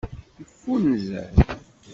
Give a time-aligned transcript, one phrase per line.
[0.39, 1.29] Yeffunzer.